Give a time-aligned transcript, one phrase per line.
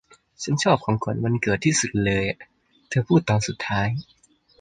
[0.43, 2.23] 'ฉันชอบของขวัญวันเกิดที่สุดเลย'
[2.89, 3.87] เธอพูดตอนสุดท้าย